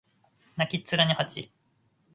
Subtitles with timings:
[0.57, 1.51] 泣きっ面に蜂